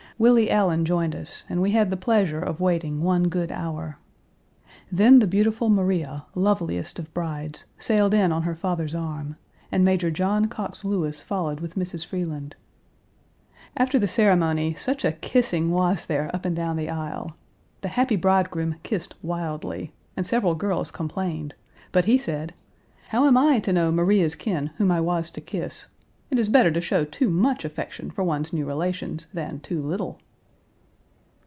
Willie 0.17 0.51
Allan 0.51 0.85
joined 0.85 1.15
us, 1.15 1.45
and 1.49 1.63
we 1.63 1.71
had 1.71 1.89
the 1.89 1.97
pleasure 1.97 2.39
of 2.43 2.61
waiting 2.61 3.01
one 3.01 3.23
good 3.23 3.51
hour. 3.51 3.97
Then 4.91 5.17
the 5.17 5.25
beautiful 5.25 5.67
Maria, 5.71 6.25
loveliest 6.35 6.99
of 6.99 7.11
brides, 7.11 7.65
sailed 7.79 8.13
in 8.13 8.31
on 8.31 8.43
her 8.43 8.53
father's 8.53 8.93
arm, 8.93 9.35
and 9.71 9.83
Major 9.83 10.11
John 10.11 10.47
Coxe 10.47 10.85
Lewis 10.85 11.23
followed 11.23 11.59
with 11.59 11.73
Mrs. 11.73 12.05
Freeland. 12.05 12.55
After 13.75 13.97
the 13.97 14.07
ceremony 14.07 14.75
such 14.75 15.03
a 15.03 15.11
kissing 15.13 15.71
was 15.71 16.05
there 16.05 16.29
up 16.35 16.45
and 16.45 16.55
down 16.55 16.75
the 16.75 16.87
aisle. 16.91 17.35
The 17.81 17.87
happy 17.89 18.15
bridegroom 18.15 18.75
kissed 18.83 19.15
wildly, 19.23 19.91
and 20.15 20.23
several 20.23 20.53
girls 20.53 20.91
complained, 20.91 21.55
but 21.91 22.05
he 22.05 22.19
said: 22.19 22.53
"How 23.07 23.25
am 23.25 23.37
I 23.39 23.57
to 23.61 23.73
know 23.73 23.91
Maria's 23.91 24.35
kin 24.35 24.69
whom 24.77 24.91
I 24.91 25.01
was 25.01 25.31
to 25.31 25.41
kiss? 25.41 25.87
It 26.29 26.39
is 26.39 26.47
better 26.47 26.71
to 26.71 26.79
show 26.79 27.03
too 27.03 27.29
much 27.29 27.65
affection 27.65 28.09
for 28.09 28.23
one's 28.23 28.53
new 28.53 28.65
relations 28.65 29.27
than 29.33 29.59
too 29.59 29.81
little." 29.81 30.17